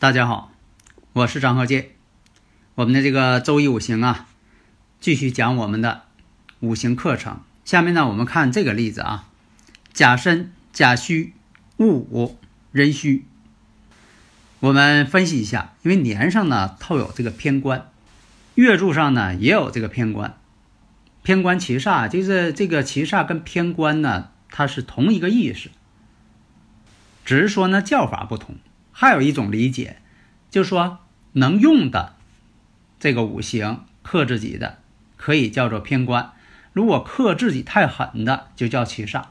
[0.00, 0.52] 大家好，
[1.12, 1.88] 我是张鹤剑。
[2.76, 4.28] 我们的这个周易五行啊，
[5.00, 6.02] 继续讲我们的
[6.60, 7.40] 五行课程。
[7.64, 9.26] 下面呢，我们看这个例子啊：
[9.92, 11.32] 甲申、甲戌、
[11.78, 12.38] 戊午、
[12.70, 13.24] 壬戌。
[14.60, 17.90] 我们分析一下，因为年上呢套有这个偏官，
[18.54, 20.38] 月柱上呢也有这个偏官。
[21.24, 25.70] 偏官七煞，就是这个七煞跟偏官呢，它是同一个意思，
[27.24, 28.54] 只是说呢叫法不同。
[29.00, 29.98] 还有一种理解，
[30.50, 30.98] 就说
[31.34, 32.14] 能用的
[32.98, 34.78] 这个五行克自己的，
[35.16, 36.32] 可以叫做偏官；
[36.72, 39.22] 如果克自己太狠的，就叫七煞。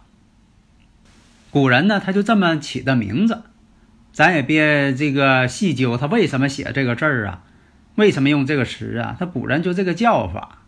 [1.51, 3.43] 古人呢，他就这么起的名字，
[4.13, 7.43] 咱也别这个细究他为什么写这个字儿啊，
[7.95, 9.17] 为什么用这个词啊？
[9.19, 10.59] 他古人就这个叫法。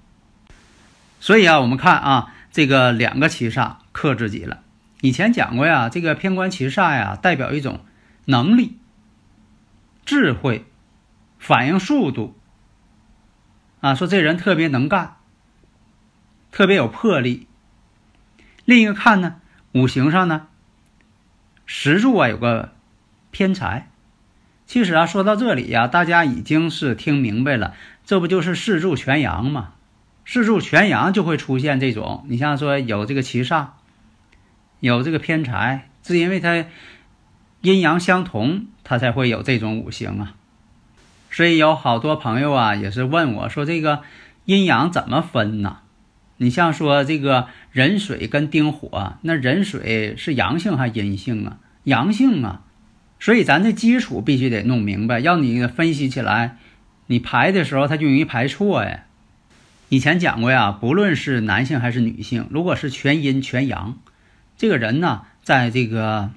[1.21, 4.59] 所以啊，我们看啊，这个两个七煞克自己了。
[4.99, 7.79] 以前讲过呀，这个偏官七煞呀，代表一种
[8.25, 8.75] 能力。
[10.09, 10.65] 智慧、
[11.37, 12.35] 反应速度，
[13.79, 15.17] 啊，说这人特别能干，
[16.51, 17.45] 特别有魄力。
[18.65, 19.35] 另一个看呢，
[19.73, 20.47] 五行上呢，
[21.67, 22.73] 石柱啊有个
[23.29, 23.91] 偏财。
[24.65, 29.73] 其实啊，说到这里呀，大家已经是听明白了，这不就是四柱全阳吗？
[30.25, 33.67] 四柱全阳就会出现这种，你像说有这个七煞，
[34.79, 36.65] 有这个偏财，是因为它。
[37.61, 40.35] 阴阳相同，它才会有这种五行啊。
[41.31, 44.01] 所以有好多朋友啊，也是问我说：“这个
[44.45, 45.79] 阴阳怎么分呢？”
[46.37, 51.57] 你像说这个壬水跟丁火，那壬水是阳性还是阴性啊？
[51.83, 52.61] 阳性啊。
[53.19, 56.57] 所以咱这基础必须得弄明白，要你分析起来，
[57.07, 59.03] 你排的时候它就容易排错呀。
[59.89, 63.97] 以前讲过呀，不论是男性还是女性，如果是全阴全阳，
[64.57, 66.31] 这个人呢，在这个。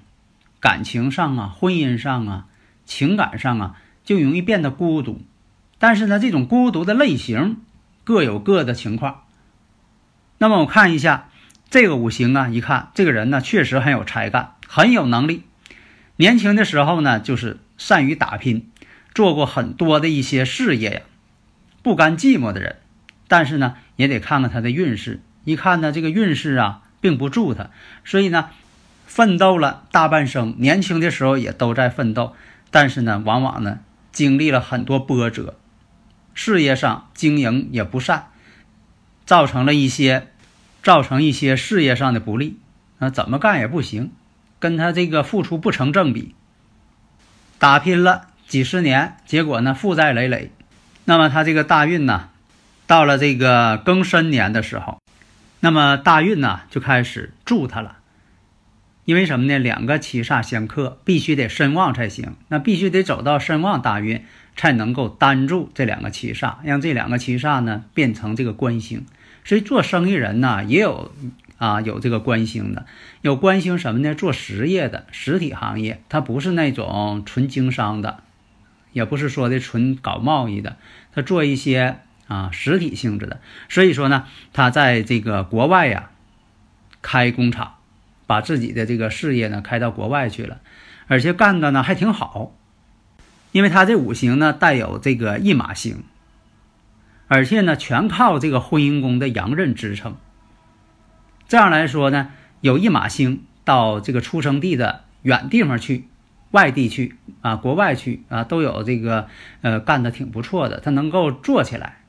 [0.63, 2.47] 感情上啊，婚姻上啊，
[2.87, 5.21] 情感上啊，就容易变得孤独。
[5.81, 7.57] 但是呢，这种孤独的类型
[8.05, 9.25] 各有各的情况。
[10.39, 11.31] 那么我看一下
[11.69, 15.43] 这个五行啊，一看这个人呢，确实很有才干，很有能力。
[16.15, 18.71] 年轻的时候呢，就是善于打拼，
[19.13, 21.01] 做过很多的一些事业呀，
[21.83, 22.77] 不甘寂寞的人。
[23.27, 25.21] 但是呢，也得看看他的运势。
[25.43, 27.71] 一看呢，这个运势啊，并不助他，
[28.05, 28.51] 所以呢。
[29.15, 32.35] 奋斗了大半生，年轻的时候也都在奋斗，
[32.71, 33.81] 但是呢，往往呢
[34.11, 35.55] 经历了很多波折，
[36.33, 38.29] 事业上经营也不善，
[39.27, 40.29] 造成了一些，
[40.83, 42.59] 造成一些事业上的不利，
[43.01, 44.13] 啊，怎么干也不行，
[44.59, 46.35] 跟他这个付出不成正比，
[47.59, 50.51] 打拼了几十年，结果呢负债累累，
[51.05, 52.31] 那么他这个大运呢，
[52.87, 55.03] 到了这个庚申年的时候，
[55.61, 57.97] 那么大运呢就开始助他了。
[59.05, 59.59] 因为什么呢？
[59.59, 62.37] 两个七煞相克，必须得身旺才行。
[62.47, 64.25] 那必须得走到身旺大运，
[64.55, 69.05] 才能够担住这两个七煞，让这两个七煞呢变成这个官星。
[69.45, 71.11] 所以做生意人呢，也有
[71.59, 72.87] 啊有这个官星的，
[73.23, 74.15] 有官星什么呢？
[74.15, 78.23] 做实业的实体行业，它不是那种纯经商的，
[78.93, 80.77] 也不是说的纯搞贸易的，
[81.13, 81.99] 他做一些
[82.29, 83.41] 啊实体性质的。
[83.69, 86.11] 所以说呢，他在这个国外呀
[87.03, 87.75] 开工厂。
[88.33, 90.63] 把自己的这个事业呢开到国外去了，
[91.07, 92.57] 而且干的呢还挺好，
[93.51, 96.05] 因为他这五行呢带有这个驿马星，
[97.29, 100.17] 而且呢全靠这个婚姻宫的阳刃支撑。
[101.47, 102.31] 这样来说呢，
[102.63, 106.09] 有一马星到这个出生地的远地方去，
[106.53, 109.29] 外地去啊，国外去啊，都有这个
[109.61, 112.02] 呃干的挺不错的，他能够做起来。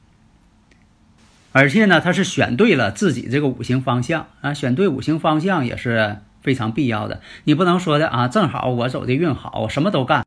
[1.53, 7.21] 而且呢，他是选对了自己这个五行方向啊，选对五行方向也是非常必要的。
[7.43, 10.25] 你不能说的啊，正好我走的运好，我什么都干，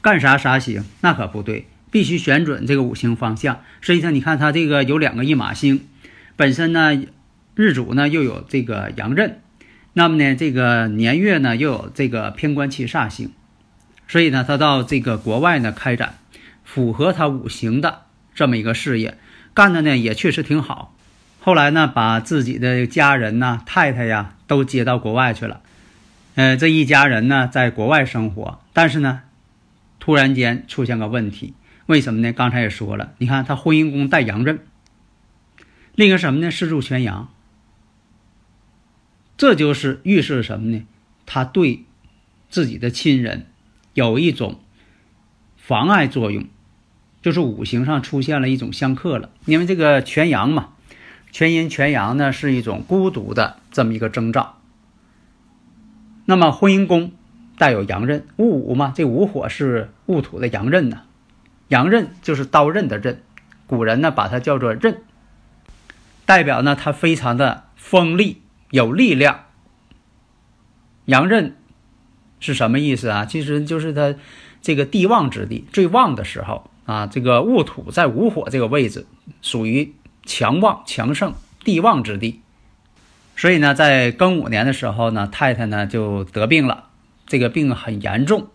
[0.00, 3.60] 干啥啥行，那可不对，必须选准这个五行方向。
[3.82, 5.86] 实际上，你看他这个有两个一马星，
[6.34, 7.04] 本身呢
[7.54, 9.40] 日主呢又有这个阳刃，
[9.92, 13.30] 那么呢这个年月呢又有这个偏官七煞星，
[14.08, 16.14] 所以呢他到这个国外呢开展，
[16.64, 19.18] 符合他五行的这么一个事业，
[19.54, 20.94] 干的呢也确实挺好。
[21.40, 25.60] 后来呢，把自己的家人呐、太太呀都接到国外去了。
[26.34, 29.22] 呃，这一家人呢在国外生活，但是呢，
[30.00, 31.54] 突然间出现个问题，
[31.86, 32.32] 为什么呢？
[32.32, 34.58] 刚才也说了，你看他婚姻宫带阳刃，
[35.94, 36.50] 另一个什么呢？
[36.50, 37.28] 四柱全阳，
[39.36, 40.84] 这就是预示什么呢？
[41.26, 41.84] 他对
[42.48, 43.46] 自己的亲人
[43.92, 44.60] 有一种
[45.56, 46.46] 妨碍作用，
[47.24, 49.30] 就是五行上出现了一种相克了。
[49.46, 50.74] 因为这个全阳嘛，
[51.32, 54.58] 全阴全阳呢是一种孤独的这么一个征兆。
[56.26, 57.12] 那么婚姻宫
[57.56, 61.04] 带有阳刃，戊午嘛，这午火是戊土的阳刃呢，
[61.68, 63.22] 阳刃就是刀刃的刃，
[63.66, 64.98] 古人呢把它叫做刃，
[66.26, 68.42] 代表呢它非常的锋利。
[68.70, 69.44] 有力量，
[71.04, 71.56] 阳刃
[72.38, 73.24] 是什么意思啊？
[73.24, 74.14] 其实就是它
[74.60, 77.06] 这个地旺之地最旺的时候啊。
[77.06, 79.06] 这个戊土在午火这个位置，
[79.42, 79.94] 属于
[80.24, 81.34] 强旺强盛
[81.64, 82.40] 地旺之地。
[83.36, 86.84] 所以呢，在庚午年的时候呢，太太呢就得病了，
[87.26, 88.46] 这个病很严重。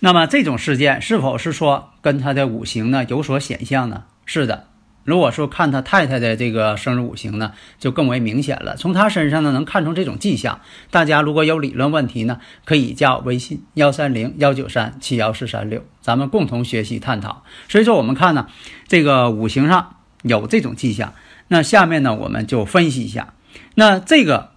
[0.00, 4.04] 那么这种事件是否是说跟他的五行呢有所显象呢？
[4.24, 4.67] 是的。
[5.08, 8.76] 如果说看他太太的这个生日五行呢，就更为明显了。
[8.76, 10.60] 从他身上呢，能看出这种迹象。
[10.90, 17.42] 大家如果有理论问题呢，可以加微信幺三零幺九三七幺四三六，咱们共同学习探讨。
[17.70, 18.48] 所以说，我们看呢，
[18.86, 21.14] 这个五行上有这种迹象。
[21.48, 23.32] 那下面呢，我们就分析一下。
[23.76, 24.50] 那这个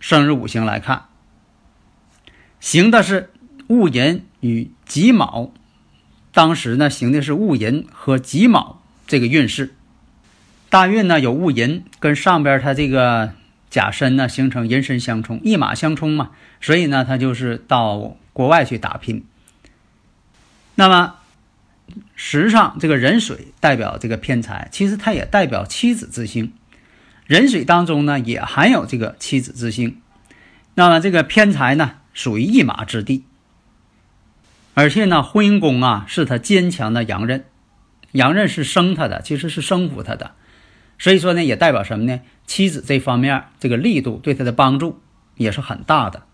[0.00, 1.08] 生日五行来看，
[2.58, 3.28] 行的是
[3.66, 5.52] 戊寅与己卯，
[6.32, 8.78] 当时呢，行的是戊寅和己卯。
[9.12, 9.74] 这个运势，
[10.70, 13.34] 大运呢有戊寅，跟上边它这个
[13.68, 16.30] 甲申呢形成寅申相冲，一马相冲嘛，
[16.62, 19.26] 所以呢他就是到国外去打拼。
[20.76, 21.16] 那么，
[22.14, 26.54] 时上这个壬水代表这个偏财，其实它也代表妻子之星。
[27.26, 30.00] 壬水当中呢也含有这个妻子之星。
[30.74, 33.26] 那么这个偏财呢属于一马之地，
[34.72, 37.44] 而且呢婚姻宫啊是他坚强的阳刃。
[38.12, 40.32] 阳刃是生他的，其实是生服他的，
[40.98, 42.20] 所以说呢，也代表什么呢？
[42.46, 45.00] 妻子这方面这个力度对他的帮助
[45.36, 46.24] 也是很大的。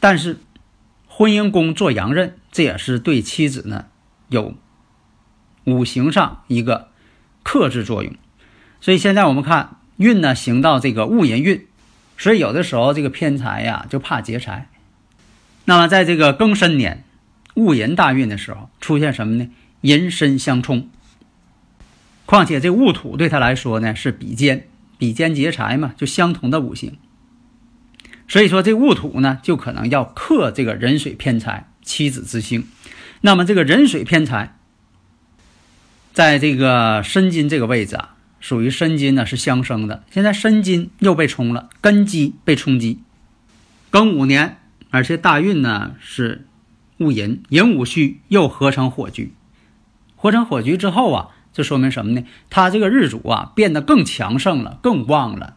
[0.00, 0.38] 但是
[1.06, 3.86] 婚姻宫做阳刃，这也是对妻子呢
[4.28, 4.54] 有
[5.64, 6.88] 五行上一个
[7.42, 8.14] 克制作用。
[8.80, 11.66] 所以现在我们看运呢行到这个戊寅运，
[12.16, 14.68] 所以有的时候这个偏财呀就怕劫财。
[15.64, 17.04] 那么在这个庚申年
[17.54, 19.50] 戊寅大运的时候，出现什么呢？
[19.80, 20.90] 寅申相冲。
[22.30, 26.98] 况且这戊土对他来说呢是比肩，比肩劫财嘛，就相同的五行。
[28.28, 32.66] 所以说这戊土呢就可能要克这个壬水偏财妻子之星。
[33.22, 34.58] 那么这个壬水偏财，
[36.12, 40.04] 在这个申金这个位置啊，属于申金呢是相生的。
[40.10, 43.00] 现在申金又被冲了，根基被冲击。
[43.90, 44.58] 庚午年，
[44.90, 46.46] 而且大运呢是
[46.98, 49.32] 戊寅，寅午戌又合成火局，
[50.14, 51.28] 合成火局之后啊。
[51.52, 52.24] 这说明什么呢？
[52.50, 55.56] 他这个日主啊变得更强盛了，更旺了。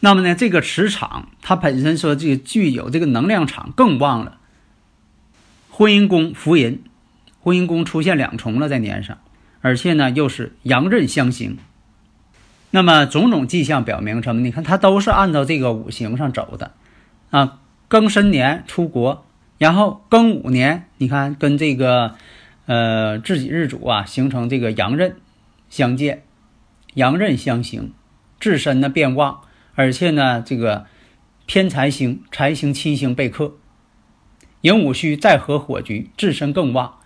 [0.00, 4.38] 那么呢，这个磁场它本身说这个具有这个能量场更旺了。
[5.70, 6.82] 婚姻宫福银，
[7.40, 9.18] 婚姻宫出现两重了在年上，
[9.60, 11.58] 而且呢又是阳刃相刑。
[12.70, 14.42] 那么种种迹象表明什么？
[14.42, 16.72] 你看它都是按照这个五行上走的
[17.30, 17.58] 啊。
[17.90, 19.26] 庚申年出国，
[19.58, 22.16] 然后庚午年，你看跟这个
[22.66, 25.16] 呃自己日主啊形成这个阳刃。
[25.70, 26.22] 相见，
[26.94, 27.92] 阳刃相刑，
[28.38, 29.40] 自身呢变旺，
[29.74, 30.86] 而且呢这个
[31.46, 33.54] 偏财星、财星、七星被克，
[34.60, 37.00] 寅午戌再合火局，自身更旺，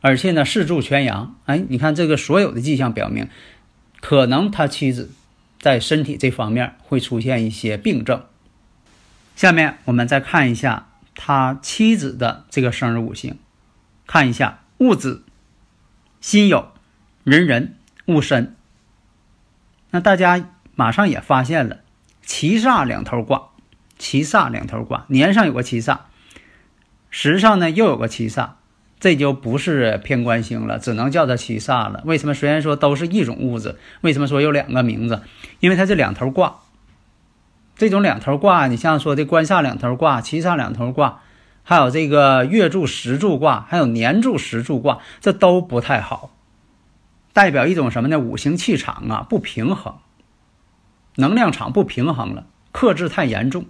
[0.00, 1.36] 而且呢四柱全阳。
[1.44, 3.28] 哎，你看这个所有的迹象表明，
[4.00, 5.10] 可能他妻子
[5.60, 8.24] 在身体这方面会出现一些病症。
[9.34, 13.36] 下面我们再看一下他妻子的这个生日五行，
[14.06, 15.24] 看一下戊子、
[16.20, 16.66] 辛酉、
[17.24, 17.74] 壬壬。
[18.08, 18.54] 戊申，
[19.90, 21.78] 那大家马上也发现了，
[22.22, 23.48] 七煞两头挂，
[23.98, 25.98] 七煞两头挂，年上有个七煞，
[27.10, 28.50] 时上呢又有个七煞，
[29.00, 32.00] 这就不是偏官星了，只能叫它七煞了。
[32.04, 32.34] 为什么？
[32.34, 35.22] 虽然说都是一种物质，为什么说有两个名字？
[35.58, 36.60] 因为它这两头挂，
[37.74, 41.22] 这种两头挂，你像说的官煞两头挂，七煞两头挂，
[41.68, 46.30] 还有这个月柱时柱挂，还有年柱时柱挂，这都不太好。
[47.32, 48.20] 代表一种什么呢？
[48.20, 49.96] 五行气场啊不平衡，
[51.16, 53.64] 能量场不平衡了，克制太严重，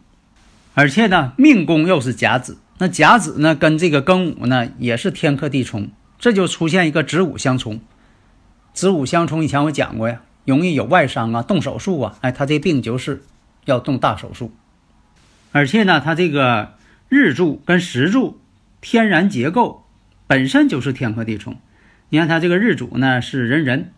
[0.75, 5.88] 而且呢命宫又是甲子，那甲子呢跟这个庚午呢也是天克地冲，
[6.19, 7.81] 这就出现一个子午相冲，
[8.75, 13.25] 子午相冲，以前我讲过呀，容易有外伤啊，动手术啊，哎，他这病就是
[13.65, 14.53] 要动大手术。
[15.53, 16.75] 而且呢，他这个
[17.09, 18.41] 日柱跟时柱
[18.81, 19.85] 天然结构
[20.27, 21.57] 本身就是天克地冲。
[22.09, 23.93] 你看他这个日主呢是壬壬，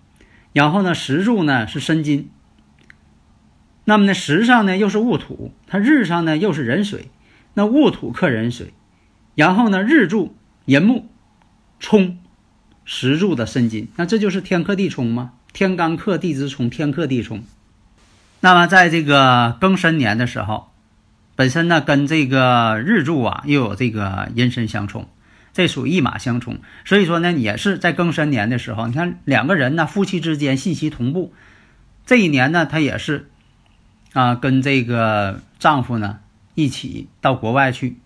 [0.52, 2.30] 然后呢时柱呢是申金。
[3.84, 7.10] 那么呢时上呢又是戊土，它日上呢又是壬水，
[7.54, 8.72] 那戊土克壬水，
[9.34, 10.36] 然后呢日柱
[10.66, 11.08] 寅木
[11.80, 12.18] 冲
[12.84, 15.32] 时柱的申金，那这就是天克地冲吗？
[15.54, 17.42] 天干克地支冲，天克地冲。
[18.40, 20.67] 那么在这个庚申年的时候，
[21.38, 25.06] 本身呢跟这个日柱啊又有这个寅申相冲，
[25.52, 31.32] 这属一马相冲，所以说呢也是在庚申年的时候，你看两个人呢夫妻之间信息同步，
[32.06, 33.30] 这一年呢他也是。
[34.14, 36.18] 啊，跟这个丈夫呢
[36.54, 37.98] 一起到国外去。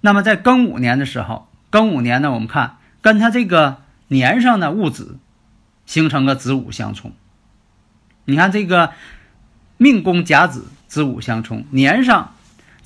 [0.00, 3.78] 那么在庚午年的时候，庚午年呢，我们看跟他这个
[4.08, 5.18] 年上的戊子
[5.86, 7.12] 形成个子午相冲。
[8.24, 8.92] 你看这个
[9.78, 12.34] 命宫甲子子午相冲，年上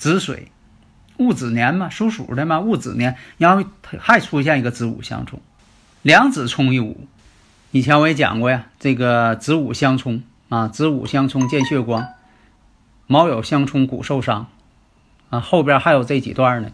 [0.01, 0.51] 子水，
[1.19, 5.43] 戊子年嘛，属鼠的嘛，戊子年，然后还出现一个子午相冲，
[6.01, 7.07] 两子冲一午。
[7.71, 12.09] 以前我也讲过呀，这个子午相冲啊，子午相冲见血光。
[13.07, 14.47] 卯酉相冲，骨受伤，
[15.29, 16.71] 啊，后边还有这几段呢，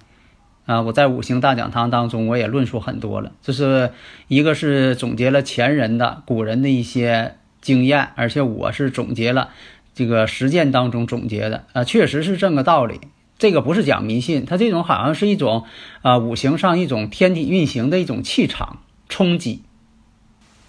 [0.67, 3.33] 啊，我在五行大讲堂当中我也论述很多了。
[3.43, 3.91] 这是
[4.29, 9.49] 一个是总结了前人的古人的一些经验，而且我是总结了
[9.95, 13.01] 这个实践当中总结的，啊，确实是这个道理。
[13.39, 15.67] 这个不是讲迷信，它这种好像是一种
[16.03, 19.63] 啊五行上一种天体运行的一种气场冲击。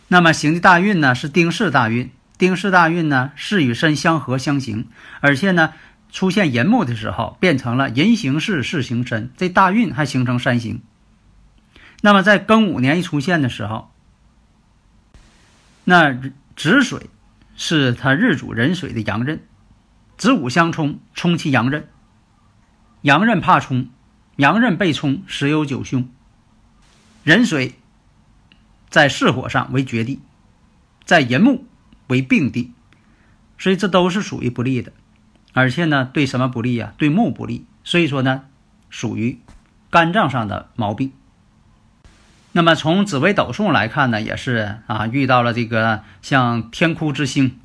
[0.07, 2.11] 那么行的大运呢是丁巳大运。
[2.37, 4.85] 丁巳大运呢，巳与申相合相行，
[5.21, 5.73] 而且呢，
[6.11, 10.83] 出现寅木的时候，变成了寅行巳，巳行申，这大运还形成三行。
[12.01, 13.89] 那么在庚午年一出现的时候，
[15.83, 16.13] 那
[16.55, 17.09] 子水
[17.55, 19.39] 是他日主壬水的阳刃，
[20.15, 21.87] 子午相冲，冲其阳刃，
[23.01, 23.89] 阳刃怕冲，
[24.35, 26.09] 阳刃被冲，十有九凶。
[27.23, 27.75] 壬水
[28.89, 30.19] 在巳火上为绝地，
[31.05, 31.65] 在寅木。
[32.09, 32.71] 为病地，
[33.57, 34.93] 所以这都是属于不利的，
[35.51, 36.93] 而且呢，对什么不利呀？
[36.97, 38.43] 对木不利，所以说呢，
[38.89, 39.41] 属于
[39.89, 41.11] 肝脏上的毛病。
[42.53, 47.59] 那么从紫微斗数来看呢，也是啊，遇到了这个像天哭之星，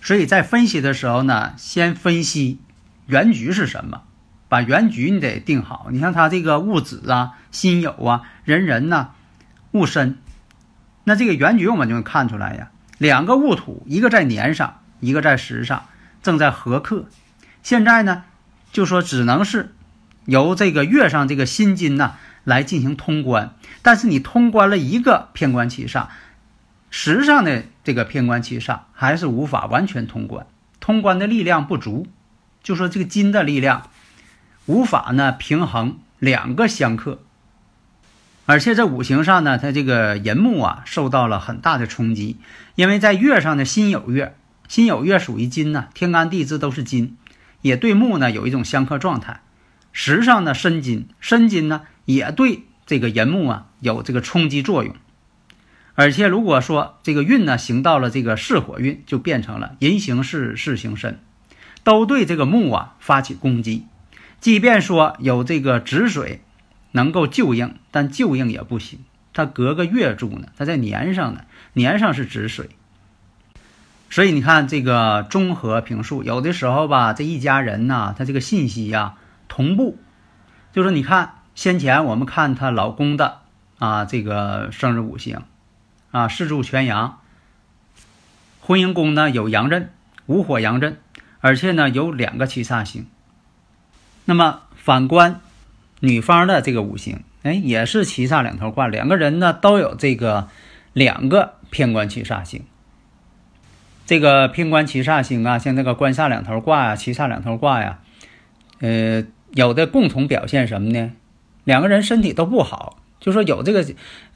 [0.00, 2.60] 所以在分析的时候呢，先分析
[3.08, 4.02] 原局是什么，
[4.50, 5.88] 把原局你得定好。
[5.90, 9.12] 你像他这个戊子啊、辛酉啊、壬壬呐、
[9.70, 10.18] 戊申。
[11.04, 15.86] 那这个原局我们就能看出来呀，两个戊土，一个在年上，一个在时上，
[16.22, 17.06] 正在合克。
[17.62, 18.24] 现在呢，
[18.72, 19.74] 就说只能是
[20.26, 23.54] 由这个月上这个辛金呐来进行通关。
[23.80, 26.08] 但是你通关了一个偏官七煞，
[26.90, 30.46] 时上的这个偏官七煞还是无法完全通关，
[30.78, 32.06] 通关的力量不足，
[32.68, 33.88] 就说这个金的力量
[34.66, 37.22] 无法呢平衡两个相克。
[38.44, 42.36] 而且在五行上呢，它这个寅木啊受到了很大的冲击，
[42.74, 44.36] 因为在月上的辛酉月，
[44.68, 47.16] 辛酉月属于金呢，天干地支都是金，
[47.62, 49.40] 也对木呢有一种相克状态。
[49.90, 54.94] 时上呢申金，申金呢也对这个寅木啊有这个冲击作用。
[55.94, 61.18] 而且如果说这个运呢行到了这个巳火运，就变成了寅行巳，巳行申，
[61.88, 63.86] 都对这个木啊发起攻击。
[64.40, 66.42] 即便说有这个止水。
[66.92, 69.00] 能够救应，但救应也不行。
[69.34, 71.42] 他隔个月柱呢，他在年上呢，
[71.74, 72.70] 年上是止水。
[74.08, 79.16] 所以你看这个综合评述，有的时候吧，这一家人呐，他这个信息呀
[79.48, 79.98] 同步。
[80.72, 83.40] 就说你看先前我们看她老公的
[83.78, 85.42] 啊，这个生日五行
[86.10, 87.20] 啊，四柱全阳，
[88.62, 89.92] 婚姻宫呢有阳刃，
[90.24, 90.98] 午火阳刃，
[91.40, 93.06] 而且呢有两个七煞星。
[94.24, 95.40] 那么反观。
[96.00, 100.46] 女方的这个五行，哎，也是七煞两头挂，两个人呢都有这个
[100.92, 102.62] 两个偏官七煞星。
[104.06, 107.98] 这个偏官七煞星啊，像那个官煞两头挂呀，七煞两头挂呀，
[108.78, 111.10] 呃，有的共同表现什么呢？
[111.64, 113.84] 两个人身体都不好，就说有这个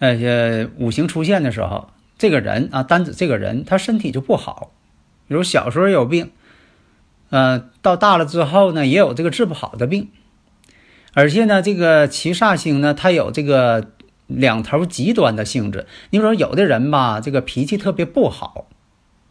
[0.01, 4.73] 呃五行出现的时候，这个人啊，单指这个人，他身体就不好，
[5.29, 6.33] 比如小时候有病，
[7.33, 10.11] 呃，到大了之后呢，也有这个治不好的病。
[11.15, 13.93] 而且呢，这个七煞星呢，它有这个
[14.27, 15.87] 两头极端的性质。
[16.11, 18.67] 你说有的人吧，这个脾气特别不好，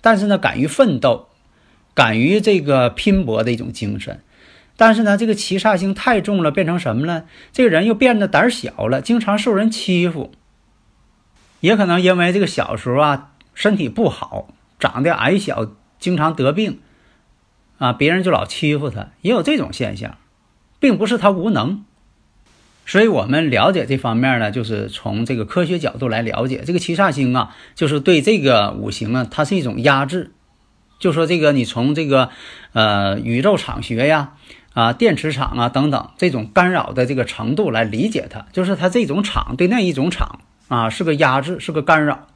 [0.02, 1.28] 但是呢，敢于奋斗，
[1.94, 4.22] 敢于这个拼搏的一种精神。
[4.78, 7.26] 但是呢，这个七煞星太重了，变成什么了？
[7.54, 10.32] 这个人又变得胆小了，经常受人欺负。
[11.60, 14.48] 也可能因为这个小时候啊身体不好，
[14.80, 15.68] 长得矮小，
[16.00, 16.80] 经常得病，
[17.82, 20.20] 啊，别人就老欺负他，也有这种现象，
[20.80, 21.84] 并不是他无能。
[22.86, 30.30] 所以我们了解这方面呢，就是从这个科学角度来了解这个七煞星啊，就是对这个五行啊，它是一种压制。
[31.00, 32.30] 就说这个，你从这个
[32.74, 34.34] 呃宇宙场学呀、
[34.74, 42.28] 啊电磁场啊等等这种干扰的这个程度来理解它，就是它这种场对那一种场啊是个压制，是个干扰。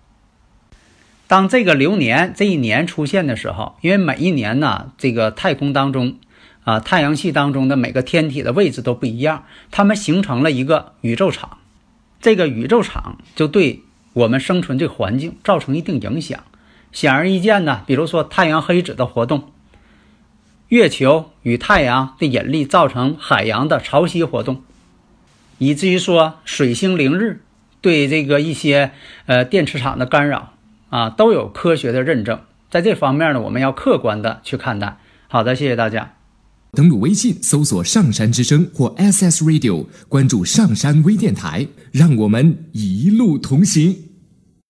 [1.27, 6.17] 当这个流年这一年出现的时候，因为每一年呢，这个太空当中。
[6.65, 11.60] 啊，太阳系当中的每个天体的位置都不一样，它们形成了一个宇宙场，
[12.20, 16.44] 这个宇宙场就对我们生存这环境造成一定影响。
[16.91, 19.51] 显而易见呢，比如说太阳黑子的活动，
[20.70, 24.63] 月球与太阳的引力造成海洋的潮汐活动，
[25.60, 27.44] 以至于说水星凌日
[27.79, 28.89] 对这个一些
[29.27, 30.53] 呃电磁场的干扰
[30.95, 32.39] 啊，都有科学的认证。
[32.71, 34.97] 在这方面呢，我们要客观的去看待。
[35.27, 36.13] 好的，谢谢大家。
[36.71, 44.04] 登录微信搜索“上山之声”或 SS Radio，关注上山微电台，让我们一路同行。